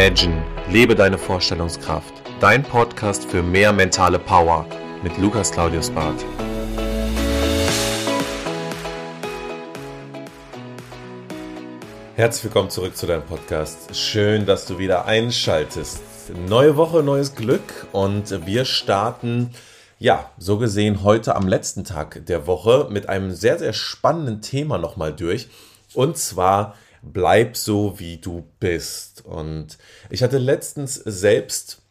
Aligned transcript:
Imagine, 0.00 0.42
lebe 0.70 0.94
deine 0.94 1.18
Vorstellungskraft. 1.18 2.14
Dein 2.40 2.62
Podcast 2.62 3.26
für 3.26 3.42
mehr 3.42 3.70
mentale 3.70 4.18
Power 4.18 4.64
mit 5.02 5.18
Lukas 5.18 5.50
Claudius 5.50 5.90
Barth. 5.90 6.24
Herzlich 12.16 12.44
willkommen 12.44 12.70
zurück 12.70 12.96
zu 12.96 13.06
deinem 13.06 13.24
Podcast. 13.24 13.94
Schön, 13.94 14.46
dass 14.46 14.64
du 14.64 14.78
wieder 14.78 15.04
einschaltest. 15.04 16.00
Neue 16.48 16.78
Woche, 16.78 17.02
neues 17.02 17.34
Glück 17.34 17.86
und 17.92 18.46
wir 18.46 18.64
starten, 18.64 19.50
ja, 19.98 20.30
so 20.38 20.56
gesehen 20.56 21.04
heute 21.04 21.36
am 21.36 21.46
letzten 21.46 21.84
Tag 21.84 22.24
der 22.24 22.46
Woche 22.46 22.88
mit 22.88 23.10
einem 23.10 23.32
sehr, 23.32 23.58
sehr 23.58 23.74
spannenden 23.74 24.40
Thema 24.40 24.78
nochmal 24.78 25.12
durch. 25.12 25.50
Und 25.92 26.16
zwar 26.16 26.74
bleib 27.02 27.56
so, 27.56 27.98
wie 27.98 28.18
du 28.18 28.44
bist. 28.58 29.24
Und 29.24 29.78
ich 30.10 30.22
hatte 30.22 30.38
letztens 30.38 30.94
selbst 30.94 31.82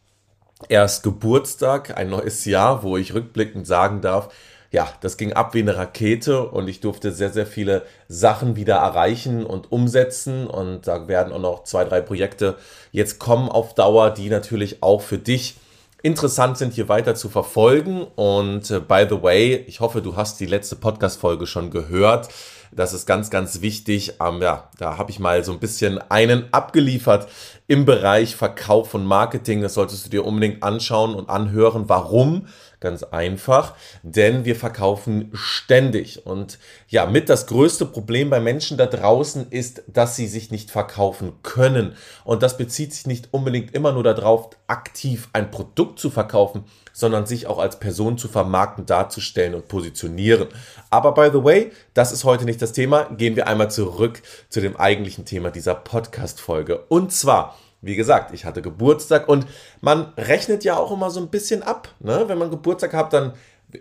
erst 0.68 1.02
Geburtstag, 1.02 1.96
ein 1.96 2.10
neues 2.10 2.44
Jahr, 2.44 2.82
wo 2.82 2.96
ich 2.96 3.14
rückblickend 3.14 3.66
sagen 3.66 4.00
darf, 4.00 4.32
ja, 4.72 4.88
das 5.00 5.16
ging 5.16 5.32
ab 5.32 5.54
wie 5.54 5.62
eine 5.62 5.76
Rakete 5.76 6.48
und 6.48 6.68
ich 6.68 6.80
durfte 6.80 7.10
sehr, 7.10 7.30
sehr 7.30 7.46
viele 7.46 7.82
Sachen 8.06 8.54
wieder 8.54 8.76
erreichen 8.76 9.44
und 9.44 9.72
umsetzen. 9.72 10.46
Und 10.46 10.86
da 10.86 11.08
werden 11.08 11.32
auch 11.32 11.40
noch 11.40 11.64
zwei, 11.64 11.84
drei 11.84 12.00
Projekte 12.00 12.56
jetzt 12.92 13.18
kommen 13.18 13.48
auf 13.48 13.74
Dauer, 13.74 14.10
die 14.10 14.28
natürlich 14.28 14.80
auch 14.82 15.02
für 15.02 15.18
dich 15.18 15.56
interessant 16.02 16.58
sind, 16.58 16.72
hier 16.72 16.88
weiter 16.88 17.14
zu 17.14 17.28
verfolgen. 17.28 18.06
Und 18.16 18.70
äh, 18.70 18.80
by 18.80 19.06
the 19.08 19.22
way, 19.22 19.64
ich 19.66 19.80
hoffe, 19.80 20.02
du 20.02 20.16
hast 20.16 20.40
die 20.40 20.46
letzte 20.46 20.76
Podcast-Folge 20.76 21.46
schon 21.46 21.70
gehört. 21.70 22.28
Das 22.72 22.92
ist 22.92 23.06
ganz, 23.06 23.30
ganz 23.30 23.62
wichtig. 23.62 24.14
Ähm, 24.20 24.40
ja, 24.40 24.70
da 24.78 24.96
habe 24.96 25.10
ich 25.10 25.18
mal 25.18 25.42
so 25.44 25.52
ein 25.52 25.58
bisschen 25.58 25.98
einen 26.10 26.52
abgeliefert 26.52 27.28
im 27.66 27.84
Bereich 27.84 28.36
Verkauf 28.36 28.94
und 28.94 29.04
Marketing. 29.04 29.60
Das 29.60 29.74
solltest 29.74 30.06
du 30.06 30.10
dir 30.10 30.24
unbedingt 30.24 30.62
anschauen 30.62 31.14
und 31.14 31.28
anhören. 31.28 31.88
Warum? 31.88 32.46
Ganz 32.80 33.02
einfach, 33.02 33.74
denn 34.02 34.46
wir 34.46 34.56
verkaufen 34.56 35.30
ständig. 35.34 36.24
Und 36.24 36.58
ja, 36.88 37.04
mit 37.04 37.28
das 37.28 37.46
größte 37.46 37.84
Problem 37.84 38.30
bei 38.30 38.40
Menschen 38.40 38.78
da 38.78 38.86
draußen 38.86 39.50
ist, 39.50 39.82
dass 39.86 40.16
sie 40.16 40.26
sich 40.26 40.50
nicht 40.50 40.70
verkaufen 40.70 41.34
können. 41.42 41.94
Und 42.24 42.42
das 42.42 42.56
bezieht 42.56 42.94
sich 42.94 43.06
nicht 43.06 43.28
unbedingt 43.32 43.74
immer 43.74 43.92
nur 43.92 44.02
darauf, 44.02 44.48
aktiv 44.66 45.28
ein 45.34 45.50
Produkt 45.50 45.98
zu 45.98 46.08
verkaufen, 46.08 46.64
sondern 46.94 47.26
sich 47.26 47.46
auch 47.46 47.58
als 47.58 47.78
Person 47.78 48.16
zu 48.16 48.28
vermarkten, 48.28 48.86
darzustellen 48.86 49.54
und 49.54 49.68
positionieren. 49.68 50.48
Aber 50.88 51.12
by 51.12 51.28
the 51.30 51.44
way, 51.44 51.72
das 51.92 52.12
ist 52.12 52.24
heute 52.24 52.46
nicht 52.46 52.62
das 52.62 52.72
Thema. 52.72 53.04
Gehen 53.14 53.36
wir 53.36 53.46
einmal 53.46 53.70
zurück 53.70 54.22
zu 54.48 54.62
dem 54.62 54.76
eigentlichen 54.78 55.26
Thema 55.26 55.50
dieser 55.50 55.74
Podcast-Folge. 55.74 56.84
Und 56.88 57.12
zwar, 57.12 57.58
wie 57.82 57.96
gesagt, 57.96 58.32
ich 58.34 58.44
hatte 58.44 58.62
Geburtstag 58.62 59.28
und 59.28 59.46
man 59.80 60.12
rechnet 60.16 60.64
ja 60.64 60.76
auch 60.76 60.92
immer 60.92 61.10
so 61.10 61.20
ein 61.20 61.28
bisschen 61.28 61.62
ab. 61.62 61.88
Ne? 62.00 62.24
Wenn 62.26 62.38
man 62.38 62.50
Geburtstag 62.50 62.92
hat, 62.92 63.12
dann, 63.12 63.32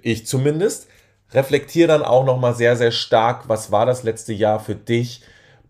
ich 0.02 0.26
zumindest, 0.26 0.88
reflektiere 1.32 1.88
dann 1.88 2.04
auch 2.04 2.26
nochmal 2.26 2.56
sehr, 2.56 2.76
sehr 2.76 2.92
stark, 2.92 3.50
was 3.50 3.72
war 3.72 3.86
das 3.86 4.04
letzte 4.04 4.34
Jahr 4.34 4.60
für 4.60 4.76
dich? 4.76 5.22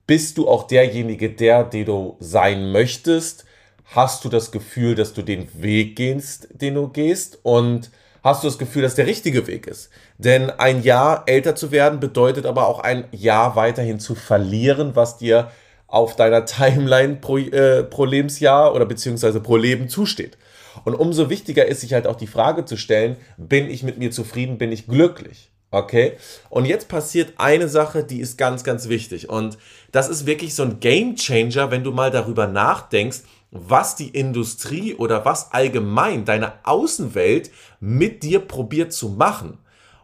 Bist 0.08 0.38
du 0.38 0.48
auch 0.48 0.68
derjenige, 0.68 1.30
der, 1.30 1.64
der 1.64 1.86
du 1.86 2.18
sein 2.20 2.72
möchtest? 2.72 3.46
Hast 3.86 4.24
du 4.24 4.30
das 4.30 4.52
Gefühl, 4.52 4.96
dass 4.96 5.14
du 5.14 5.22
den 5.22 5.48
Weg 5.62 5.96
gehst, 5.96 6.48
den 6.52 6.76
du 6.76 6.88
gehst? 6.88 7.40
Und 7.44 7.92
hast 8.24 8.44
du 8.44 8.48
das 8.48 8.58
Gefühl, 8.58 8.84
dass 8.84 8.96
der 8.96 9.08
richtige 9.08 9.48
Weg 9.48 9.68
ist? 9.68 9.90
Denn 10.18 10.50
ein 10.52 10.84
Jahr 10.84 11.24
älter 11.26 11.56
zu 11.56 11.72
werden 11.72 12.00
bedeutet 12.00 12.46
aber 12.46 12.68
auch 12.68 12.80
ein 12.80 13.06
Jahr 13.12 13.56
weiterhin 13.56 14.00
zu 14.00 14.16
verlieren, 14.16 14.96
was 14.96 15.18
dir 15.18 15.52
auf 15.90 16.16
deiner 16.16 16.46
Timeline 16.46 17.16
pro, 17.16 17.38
äh, 17.38 17.84
pro 17.84 18.06
Lebensjahr 18.06 18.74
oder 18.74 18.86
beziehungsweise 18.86 19.40
pro 19.40 19.58
Leben 19.58 19.90
zusteht. 19.90 20.38
Und 20.86 20.96
umso 20.96 21.30
wichtiger 21.30 21.66
ist 21.66 21.82
sich 21.82 21.94
halt 21.94 22.08
auch 22.08 22.16
die 22.16 22.28
Frage 22.28 22.66
zu 22.66 22.78
stellen, 22.78 23.18
bin 23.38 23.70
ich 23.70 23.84
mit 23.84 23.98
mir 23.98 24.12
zufrieden, 24.12 24.58
bin 24.58 24.72
ich 24.72 24.88
glücklich? 24.88 25.50
Okay? 25.72 26.14
Und 26.50 26.66
jetzt 26.66 26.88
passiert 26.88 27.34
eine 27.38 27.68
Sache, 27.68 28.04
die 28.04 28.22
ist 28.22 28.38
ganz, 28.38 28.64
ganz 28.64 28.88
wichtig. 28.88 29.30
Und 29.30 29.58
das 29.92 30.10
ist 30.10 30.26
wirklich 30.26 30.56
so 30.56 30.64
ein 30.64 30.80
Game 30.80 31.16
Changer, 31.16 31.72
wenn 31.72 31.84
du 31.84 31.92
mal 31.92 32.12
darüber 32.12 32.48
nachdenkst, 32.48 33.22
was 33.52 33.96
die 33.96 34.10
Industrie 34.10 34.94
oder 34.96 35.26
was 35.26 35.52
allgemein 35.52 36.26
deine 36.26 36.54
Außenwelt 36.64 37.50
mit 37.80 38.24
dir 38.24 38.40
probiert 38.40 38.94
zu 38.94 39.10
machen. 39.10 39.58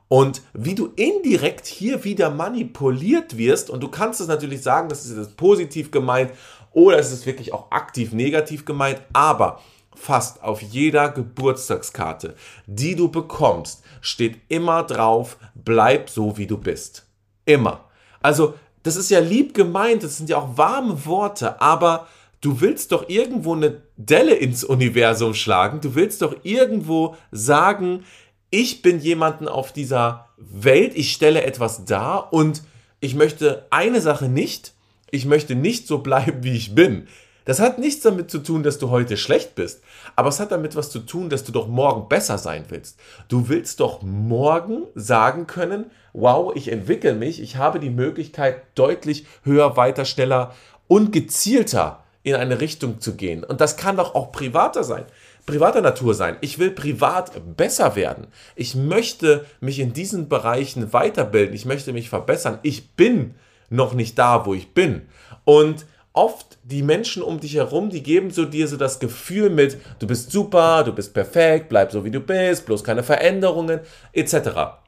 Und 0.08 0.42
wie 0.54 0.76
du 0.76 0.92
indirekt 0.96 1.66
hier 1.66 2.04
wieder 2.04 2.30
manipuliert 2.30 3.38
wirst, 3.38 3.70
und 3.70 3.82
du 3.82 3.90
kannst 3.90 4.22
es 4.22 4.28
natürlich 4.28 4.62
sagen, 4.62 4.90
das 4.90 5.06
ist 5.06 5.18
jetzt 5.18 5.38
positiv 5.38 5.92
gemeint 5.92 6.32
oder 6.72 7.00
es 7.00 7.12
ist 7.12 7.26
wirklich 7.26 7.54
auch 7.54 7.72
aktiv 7.72 8.12
negativ 8.12 8.66
gemeint, 8.66 9.02
aber 9.14 9.62
fast 9.96 10.44
auf 10.44 10.62
jeder 10.62 11.10
Geburtstagskarte, 11.10 12.36
die 12.68 12.96
du 12.96 13.10
bekommst, 13.10 13.84
steht 14.02 14.42
immer 14.50 14.84
drauf, 14.84 15.38
bleib 15.56 16.10
so 16.10 16.38
wie 16.38 16.48
du 16.48 16.58
bist. 16.58 17.08
Immer. 17.46 17.86
Also, 18.22 18.56
das 18.84 18.98
ist 18.98 19.10
ja 19.10 19.20
lieb 19.20 19.54
gemeint, 19.54 20.04
das 20.04 20.18
sind 20.18 20.30
ja 20.30 20.38
auch 20.38 20.58
warme 20.58 21.06
Worte, 21.06 21.60
aber 21.62 22.08
du 22.42 22.62
willst 22.62 22.92
doch 22.92 23.10
irgendwo 23.10 23.54
eine 23.54 23.82
Delle 23.98 24.36
ins 24.36 24.64
Universum 24.64 25.34
schlagen, 25.34 25.82
du 25.82 25.96
willst 25.96 26.22
doch 26.22 26.36
irgendwo 26.44 27.16
sagen, 27.32 28.04
ich 28.50 28.82
bin 28.82 29.00
jemanden 29.00 29.48
auf 29.48 29.72
dieser 29.72 30.30
Welt, 30.38 30.94
ich 30.96 31.12
stelle 31.12 31.44
etwas 31.44 31.86
dar 31.86 32.32
und 32.34 32.64
ich 33.00 33.16
möchte 33.16 33.66
eine 33.70 34.02
Sache 34.02 34.30
nicht, 34.30 34.74
ich 35.12 35.26
möchte 35.26 35.56
nicht 35.56 35.88
so 35.88 36.00
bleiben, 36.00 36.44
wie 36.44 36.56
ich 36.56 36.76
bin. 36.76 37.08
Das 37.46 37.60
hat 37.60 37.78
nichts 37.78 38.02
damit 38.02 38.32
zu 38.32 38.40
tun, 38.40 38.64
dass 38.64 38.80
du 38.80 38.90
heute 38.90 39.18
schlecht 39.18 39.54
bist, 39.54 39.84
aber 40.16 40.30
es 40.30 40.40
hat 40.40 40.52
damit 40.52 40.76
was 40.76 40.90
zu 40.90 41.00
tun, 41.00 41.30
dass 41.30 41.44
du 41.44 41.52
doch 41.52 41.68
morgen 41.68 42.10
besser 42.10 42.40
sein 42.40 42.66
willst. 42.70 43.00
Du 43.28 43.50
willst 43.50 43.80
doch 43.80 44.02
morgen 44.02 44.84
sagen 44.96 45.46
können, 45.46 45.92
wow, 46.14 46.52
ich 46.56 46.72
entwickle 46.72 47.14
mich, 47.14 47.40
ich 47.40 47.58
habe 47.58 47.80
die 47.80 47.92
Möglichkeit, 47.92 48.64
deutlich 48.74 49.28
höher, 49.44 49.78
weiter, 49.78 50.06
schneller 50.06 50.56
und 50.88 51.12
gezielter 51.12 52.04
in 52.24 52.34
eine 52.34 52.60
Richtung 52.62 53.00
zu 53.00 53.16
gehen. 53.16 53.44
Und 53.44 53.62
das 53.62 53.78
kann 53.78 53.98
doch 53.98 54.16
auch 54.16 54.32
privater 54.32 54.84
sein 54.84 55.06
privater 55.46 55.82
Natur 55.82 56.14
sein. 56.14 56.38
Ich 56.42 56.60
will 56.60 56.72
privat 56.72 57.32
besser 57.56 57.96
werden. 57.96 58.28
Ich 58.56 58.76
möchte 58.76 59.46
mich 59.60 59.80
in 59.80 59.94
diesen 59.94 60.28
Bereichen 60.30 60.92
weiterbilden. 60.94 61.56
Ich 61.56 61.66
möchte 61.66 61.94
mich 61.94 62.10
verbessern. 62.10 62.60
Ich 62.64 62.92
bin 62.92 63.36
noch 63.70 63.94
nicht 63.94 64.18
da, 64.18 64.46
wo 64.46 64.54
ich 64.54 64.74
bin. 64.74 65.04
Und 65.44 65.86
oft 66.14 66.58
die 66.64 66.82
Menschen 66.82 67.22
um 67.22 67.40
dich 67.40 67.56
herum, 67.56 67.90
die 67.90 68.02
geben 68.02 68.32
so 68.32 68.46
dir 68.46 68.68
so 68.68 68.78
das 68.78 69.00
Gefühl 69.00 69.50
mit, 69.50 69.78
du 70.00 70.08
bist 70.08 70.32
super, 70.32 70.84
du 70.84 70.94
bist 70.94 71.14
perfekt, 71.14 71.70
bleib 71.70 71.92
so 71.92 72.04
wie 72.06 72.12
du 72.12 72.20
bist, 72.20 72.66
bloß 72.66 72.84
keine 72.84 73.04
Veränderungen, 73.04 73.82
etc. 74.14 74.85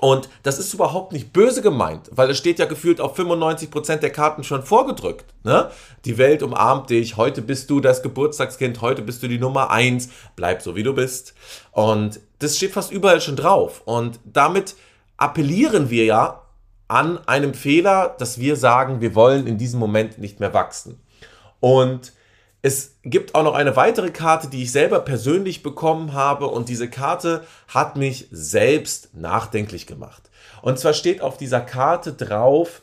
Und 0.00 0.28
das 0.42 0.58
ist 0.58 0.74
überhaupt 0.74 1.12
nicht 1.12 1.32
böse 1.32 1.62
gemeint, 1.62 2.10
weil 2.12 2.30
es 2.30 2.36
steht 2.36 2.58
ja 2.58 2.66
gefühlt 2.66 3.00
auf 3.00 3.18
95% 3.18 3.96
der 3.96 4.10
Karten 4.10 4.44
schon 4.44 4.62
vorgedrückt. 4.62 5.24
Ne? 5.42 5.70
Die 6.04 6.18
Welt 6.18 6.42
umarmt 6.42 6.90
dich, 6.90 7.16
heute 7.16 7.40
bist 7.40 7.70
du 7.70 7.80
das 7.80 8.02
Geburtstagskind, 8.02 8.82
heute 8.82 9.00
bist 9.02 9.22
du 9.22 9.28
die 9.28 9.38
Nummer 9.38 9.70
1, 9.70 10.10
bleib 10.36 10.60
so 10.60 10.76
wie 10.76 10.82
du 10.82 10.94
bist. 10.94 11.34
Und 11.72 12.20
das 12.40 12.56
steht 12.56 12.72
fast 12.72 12.92
überall 12.92 13.22
schon 13.22 13.36
drauf. 13.36 13.82
Und 13.86 14.20
damit 14.24 14.76
appellieren 15.16 15.88
wir 15.88 16.04
ja 16.04 16.42
an 16.88 17.18
einem 17.26 17.54
Fehler, 17.54 18.14
dass 18.18 18.38
wir 18.38 18.56
sagen, 18.56 19.00
wir 19.00 19.14
wollen 19.14 19.46
in 19.46 19.56
diesem 19.56 19.80
Moment 19.80 20.18
nicht 20.18 20.40
mehr 20.40 20.52
wachsen. 20.52 21.00
Und 21.60 22.12
es 22.66 22.96
gibt 23.04 23.36
auch 23.36 23.44
noch 23.44 23.54
eine 23.54 23.76
weitere 23.76 24.10
Karte, 24.10 24.48
die 24.48 24.64
ich 24.64 24.72
selber 24.72 24.98
persönlich 24.98 25.62
bekommen 25.62 26.14
habe 26.14 26.48
und 26.48 26.68
diese 26.68 26.90
Karte 26.90 27.46
hat 27.68 27.94
mich 27.94 28.26
selbst 28.32 29.14
nachdenklich 29.14 29.86
gemacht. 29.86 30.30
Und 30.62 30.76
zwar 30.76 30.92
steht 30.92 31.20
auf 31.20 31.36
dieser 31.36 31.60
Karte 31.60 32.12
drauf, 32.12 32.82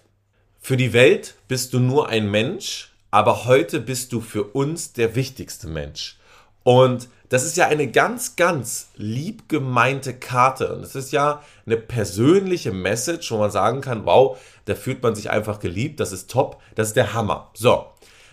für 0.62 0.78
die 0.78 0.94
Welt 0.94 1.36
bist 1.50 1.74
du 1.74 1.82
nur 1.82 2.08
ein 2.08 2.32
Mensch, 2.32 2.94
aber 3.12 3.44
heute 3.44 3.82
bist 3.82 4.14
du 4.14 4.22
für 4.22 4.46
uns 4.46 4.94
der 4.94 5.16
wichtigste 5.16 5.68
Mensch. 5.68 6.18
Und 6.64 7.10
das 7.28 7.44
ist 7.44 7.58
ja 7.58 7.68
eine 7.68 7.92
ganz, 7.92 8.38
ganz 8.38 8.88
lieb 8.96 9.50
gemeinte 9.50 10.14
Karte. 10.14 10.74
Und 10.74 10.84
es 10.84 10.96
ist 10.96 11.12
ja 11.12 11.42
eine 11.66 11.76
persönliche 11.76 12.72
Message, 12.72 13.30
wo 13.32 13.38
man 13.38 13.52
sagen 13.52 13.82
kann, 13.82 14.06
wow, 14.06 14.38
da 14.64 14.76
fühlt 14.76 15.04
man 15.04 15.14
sich 15.14 15.30
einfach 15.30 15.60
geliebt, 15.60 16.00
das 16.00 16.14
ist 16.14 16.32
top, 16.32 16.62
das 16.76 16.88
ist 16.88 16.96
der 16.96 17.14
Hammer. 17.14 17.52
So, 17.54 17.88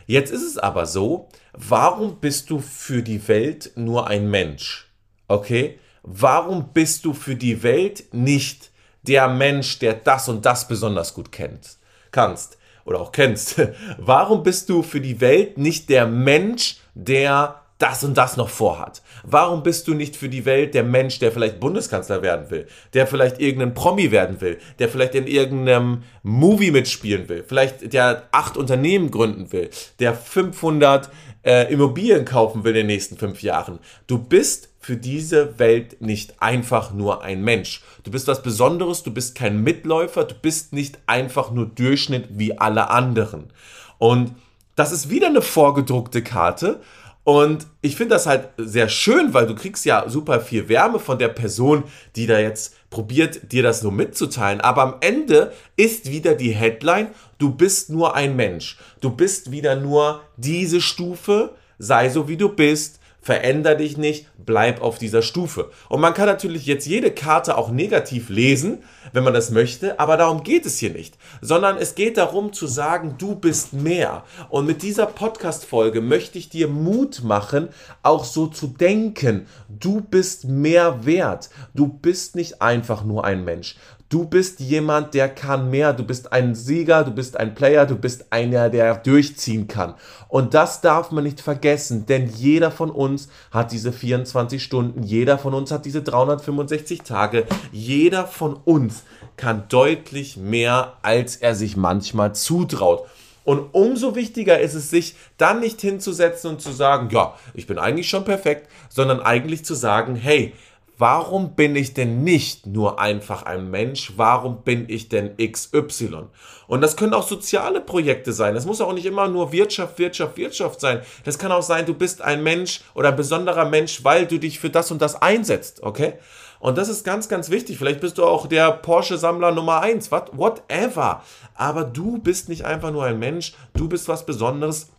jetzt 0.07 0.33
ist 0.33 0.47
es 0.47 0.59
aber 0.59 0.87
so, 0.87 1.29
warum 1.53 2.21
bist 2.21 2.51
du 2.51 2.61
für 2.61 3.03
die 3.03 3.27
Welt 3.29 3.73
nur 3.77 4.07
ein 4.07 4.31
Mensch? 4.31 4.91
Okay? 5.29 5.79
Warum 6.03 6.73
bist 6.73 7.05
du 7.05 7.13
für 7.13 7.37
die 7.37 7.63
Welt 7.63 8.13
nicht 8.13 8.71
der 9.03 9.29
Mensch, 9.29 9.79
der 9.79 9.95
das 9.95 10.29
und 10.29 10.47
das 10.47 10.67
besonders 10.69 11.15
gut 11.15 11.31
kennt, 11.31 11.77
kannst 12.11 12.59
oder 12.85 13.01
auch 13.01 13.13
kennst? 13.13 13.61
Warum 13.99 14.43
bist 14.43 14.69
du 14.69 14.83
für 14.83 15.01
die 15.01 15.21
Welt 15.21 15.59
nicht 15.59 15.89
der 15.89 16.07
Mensch, 16.07 16.77
der 16.95 17.60
das 17.81 18.05
und 18.05 18.17
das 18.17 18.37
noch 18.37 18.49
vorhat? 18.49 19.03
Warum 19.25 19.63
bist 19.63 19.89
du 19.89 19.95
nicht 19.95 20.17
für 20.17 20.29
die 20.29 20.45
Welt 20.45 20.75
der 20.75 20.85
Mensch, 20.85 21.19
der 21.19 21.33
vielleicht 21.33 21.61
Bundeskanzler 21.61 22.23
werden 22.23 22.51
will, 22.51 22.67
der 22.95 23.07
vielleicht 23.07 23.41
irgendein 23.41 23.75
Promi 23.75 24.11
werden 24.11 24.41
will, 24.41 24.59
der 24.79 24.89
vielleicht 24.89 25.15
in 25.15 25.27
irgendeinem 25.27 26.03
Movie 26.23 26.71
mitspielen 26.71 27.29
will, 27.29 27.45
vielleicht 27.47 27.93
der 27.93 28.29
acht 28.33 28.57
Unternehmen 28.57 29.11
gründen 29.11 29.53
will, 29.53 29.71
der 29.99 30.15
500 30.15 31.11
äh, 31.43 31.73
Immobilien 31.73 32.25
kaufen 32.25 32.65
will 32.65 32.73
in 32.73 32.83
den 32.83 32.87
nächsten 32.87 33.17
fünf 33.17 33.43
Jahren? 33.43 33.79
Du 34.07 34.19
bist 34.19 34.71
für 34.81 34.97
diese 34.97 35.59
Welt 35.59 36.01
nicht 36.01 36.41
einfach 36.41 36.93
nur 36.93 37.23
ein 37.23 37.43
Mensch. 37.43 37.83
Du 38.03 38.11
bist 38.11 38.27
was 38.29 38.43
Besonderes, 38.43 39.03
du 39.03 39.13
bist 39.13 39.35
kein 39.35 39.63
Mitläufer, 39.63 40.25
du 40.25 40.35
bist 40.35 40.73
nicht 40.73 40.99
einfach 41.07 41.51
nur 41.51 41.67
Durchschnitt 41.67 42.29
wie 42.31 42.59
alle 42.59 42.89
anderen. 42.89 43.53
Und 43.99 44.35
das 44.77 44.93
ist 44.93 45.11
wieder 45.11 45.27
eine 45.27 45.43
vorgedruckte 45.43 46.23
Karte. 46.23 46.81
Und 47.23 47.67
ich 47.83 47.97
finde 47.97 48.15
das 48.15 48.27
halt 48.27 48.49
sehr 48.57 48.89
schön, 48.89 49.35
weil 49.35 49.47
du 49.47 49.55
kriegst 49.55 49.85
ja 49.85 50.09
super 50.09 50.41
viel 50.41 50.69
Wärme 50.69 50.99
von 50.99 51.19
der 51.19 51.29
Person, 51.29 51.85
die 52.17 52.27
da 52.27 52.39
jetzt 52.39 52.75
probiert, 52.89 53.53
dir 53.53 53.63
das 53.63 53.83
nur 53.83 53.93
mitzuteilen. 53.93 54.61
Aber 54.61 54.83
am 54.83 54.95
Ende 55.01 55.53
ist 55.77 56.11
wieder 56.11 56.35
die 56.35 56.53
Headline, 56.53 57.09
du 57.39 57.55
bist 57.55 57.91
nur 57.91 58.15
ein 58.17 58.37
Mensch. 58.37 58.79
Du 59.01 59.11
bist 59.11 59.51
wieder 59.51 59.77
nur 59.77 60.23
diese 60.37 60.81
Stufe, 60.81 61.55
sei 61.79 62.09
so 62.09 62.27
wie 62.27 62.37
du 62.37 62.49
bist, 62.49 63.01
veränder 63.21 63.75
dich 63.75 63.97
nicht, 63.97 64.27
bleib 64.39 64.81
auf 64.81 64.99
dieser 64.99 65.23
Stufe. 65.23 65.71
Und 65.89 66.01
man 66.01 66.15
kann 66.15 66.27
natürlich 66.27 66.67
jetzt 66.67 66.87
jede 66.87 67.11
Karte 67.11 67.57
auch 67.57 67.71
negativ 67.71 68.29
lesen, 68.29 68.83
wenn 69.13 69.25
man 69.25 69.35
das 69.35 69.51
möchte, 69.51 70.01
aber 70.01 70.17
darum 70.17 70.43
geht 70.43 70.67
es 70.67 70.79
hier 70.79 70.91
nicht, 70.91 71.19
sondern 71.41 71.77
es 71.77 71.95
geht 71.95 72.17
darum 72.17 72.53
zu 72.53 72.67
sagen, 72.67 73.17
du 73.19 73.35
bist 73.35 73.73
mehr. 73.73 74.25
Und 74.49 74.67
mit 74.67 74.83
dieser 74.83 75.07
Podcast-Folge 75.07 76.01
möchte 76.01 76.39
ich 76.39 76.49
dir 76.49 76.69
Mut 76.69 77.23
machen, 77.23 77.69
auch 78.03 78.25
so 78.25 78.47
zu 78.47 78.67
denken, 78.67 79.47
du 79.69 80.01
bist 80.01 80.47
mehr 80.47 81.05
wert. 81.05 81.51
Du 81.75 81.87
bist 81.87 82.37
nicht 82.37 82.63
einfach 82.63 83.05
nur 83.05 83.25
ein 83.25 83.45
Mensch. 83.45 83.77
Du 84.11 84.25
bist 84.25 84.59
jemand, 84.59 85.15
der 85.15 85.29
kann 85.29 85.71
mehr. 85.71 85.93
Du 85.93 86.03
bist 86.03 86.33
ein 86.33 86.57
Sieger, 86.57 87.05
du 87.05 87.13
bist 87.13 87.37
ein 87.37 87.55
Player, 87.55 87.87
du 87.87 87.95
bist 87.95 88.33
einer, 88.33 88.69
der 88.69 88.97
durchziehen 88.97 89.69
kann. 89.69 89.95
Und 90.27 90.53
das 90.53 90.81
darf 90.81 91.13
man 91.13 91.23
nicht 91.23 91.41
vergessen, 91.41 92.07
denn 92.07 92.29
jeder 92.29 92.73
von 92.73 92.91
uns 92.91 93.29
hat 93.53 93.71
diese 93.71 93.93
24 93.93 94.61
Stunden, 94.61 95.05
jeder 95.05 95.39
von 95.39 95.55
uns 95.55 95.71
hat 95.71 95.87
diese 95.87 96.03
365 96.03 97.03
Tage, 97.03 97.47
jeder 97.71 98.27
von 98.27 98.55
uns 98.55 99.05
kann 99.37 99.69
deutlich 99.69 100.37
mehr, 100.37 100.95
als 101.03 101.37
er 101.37 101.55
sich 101.55 101.77
manchmal 101.77 102.35
zutraut. 102.35 103.07
Und 103.45 103.69
umso 103.73 104.17
wichtiger 104.17 104.59
ist 104.59 104.75
es, 104.75 104.91
sich 104.91 105.15
dann 105.39 105.61
nicht 105.61 105.81
hinzusetzen 105.81 106.51
und 106.51 106.61
zu 106.61 106.73
sagen, 106.73 107.11
ja, 107.13 107.37
ich 107.55 107.69
bin 107.69 107.79
eigentlich 107.79 108.09
schon 108.09 108.25
perfekt, 108.25 108.69
sondern 108.89 109.21
eigentlich 109.21 109.65
zu 109.65 109.75
sagen, 109.75 110.17
hey, 110.17 110.53
warum 111.01 111.55
bin 111.55 111.75
ich 111.77 111.95
denn 111.95 112.23
nicht 112.23 112.67
nur 112.67 113.01
einfach 113.01 113.45
ein 113.45 113.71
Mensch? 113.71 114.13
Warum 114.17 114.63
bin 114.63 114.85
ich 114.89 115.09
denn 115.09 115.35
XY? 115.39 116.27
Und 116.67 116.83
das 116.83 116.97
können 116.97 117.15
auch 117.15 117.27
soziale 117.27 117.81
Projekte 117.81 118.35
sein. 118.35 118.55
Das 118.55 118.67
muss 118.67 118.83
auch 118.83 118.93
nicht 118.93 119.07
immer 119.07 119.27
nur 119.27 119.51
Wirtschaft, 119.51 119.99
Wirtschaft, 119.99 120.37
Wirtschaft 120.37 120.79
sein. 120.79 121.01
Das 121.25 121.39
kann 121.39 121.53
auch 121.53 121.63
sein, 121.63 121.87
du 121.87 121.95
bist 121.95 122.21
ein 122.21 122.43
Mensch 122.43 122.83
oder 122.95 123.09
ein 123.09 123.17
besonderer 123.17 123.65
Mensch, 123.65 124.05
weil 124.05 124.27
du 124.27 124.39
dich 124.39 124.61
für 124.61 124.69
das 124.69 124.91
und 124.91 125.01
das 125.01 125.21
einsetzt, 125.21 125.83
okay? 125.83 126.15
Und 126.59 126.77
das 126.77 126.91
ist 126.91 127.03
ganz, 127.03 127.31
ganz 127.31 127.49
wichtig. 127.49 127.79
Vielleicht 127.79 128.01
bist 128.01 128.19
du 128.19 128.25
auch 128.25 128.47
der 128.47 128.71
Porsche-Sammler 128.71 129.53
Nummer 129.53 129.81
eins, 129.81 130.13
whatever. 130.13 131.23
Aber 131.55 131.85
du 131.85 132.19
bist 132.19 132.51
nicht 132.51 132.67
einfach 132.67 132.91
nur 132.91 133.05
ein 133.05 133.19
Mensch, 133.19 133.55
du 133.73 133.89
bist 133.89 134.07
was 134.07 134.27
Besonderes 134.27 134.91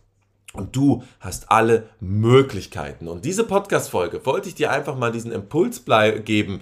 und 0.52 0.76
du 0.76 1.02
hast 1.20 1.50
alle 1.50 1.88
Möglichkeiten. 2.00 3.08
Und 3.08 3.24
diese 3.24 3.44
Podcast-Folge 3.44 4.24
wollte 4.26 4.48
ich 4.48 4.54
dir 4.54 4.70
einfach 4.70 4.96
mal 4.96 5.12
diesen 5.12 5.32
Impuls 5.32 5.82
geben. 6.24 6.60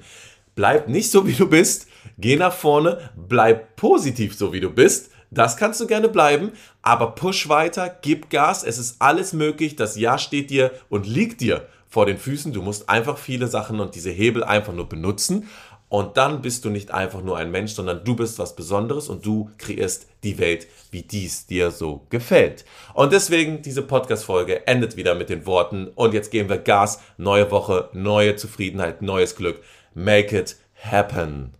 Bleib 0.54 0.88
nicht 0.88 1.10
so, 1.10 1.26
wie 1.26 1.32
du 1.32 1.48
bist. 1.48 1.88
Geh 2.18 2.36
nach 2.36 2.52
vorne. 2.52 3.10
Bleib 3.16 3.76
positiv, 3.76 4.36
so 4.36 4.52
wie 4.52 4.60
du 4.60 4.70
bist. 4.70 5.10
Das 5.30 5.56
kannst 5.56 5.80
du 5.80 5.86
gerne 5.86 6.08
bleiben, 6.08 6.50
aber 6.82 7.12
push 7.12 7.48
weiter, 7.48 7.88
gib 8.02 8.30
Gas. 8.30 8.64
Es 8.64 8.78
ist 8.78 8.96
alles 8.98 9.32
möglich. 9.32 9.76
Das 9.76 9.96
Ja 9.96 10.18
steht 10.18 10.50
dir 10.50 10.72
und 10.88 11.06
liegt 11.06 11.40
dir 11.40 11.66
vor 11.88 12.06
den 12.06 12.18
Füßen. 12.18 12.52
Du 12.52 12.62
musst 12.62 12.88
einfach 12.88 13.16
viele 13.16 13.46
Sachen 13.46 13.78
und 13.80 13.94
diese 13.94 14.10
Hebel 14.10 14.42
einfach 14.42 14.72
nur 14.72 14.88
benutzen. 14.88 15.48
Und 15.90 16.16
dann 16.16 16.40
bist 16.40 16.64
du 16.64 16.70
nicht 16.70 16.92
einfach 16.92 17.20
nur 17.20 17.36
ein 17.36 17.50
Mensch, 17.50 17.72
sondern 17.72 18.04
du 18.04 18.14
bist 18.14 18.38
was 18.38 18.54
Besonderes 18.54 19.08
und 19.08 19.26
du 19.26 19.50
kreierst 19.58 20.06
die 20.22 20.38
Welt, 20.38 20.68
wie 20.92 21.02
dies 21.02 21.46
dir 21.46 21.72
so 21.72 22.06
gefällt. 22.10 22.64
Und 22.94 23.12
deswegen, 23.12 23.60
diese 23.60 23.82
Podcast-Folge 23.82 24.68
endet 24.68 24.96
wieder 24.96 25.16
mit 25.16 25.28
den 25.30 25.46
Worten. 25.46 25.88
Und 25.88 26.14
jetzt 26.14 26.30
geben 26.30 26.48
wir 26.48 26.58
Gas. 26.58 27.02
Neue 27.18 27.50
Woche, 27.50 27.90
neue 27.92 28.36
Zufriedenheit, 28.36 29.02
neues 29.02 29.34
Glück. 29.34 29.60
Make 29.92 30.38
it 30.38 30.56
happen. 30.80 31.59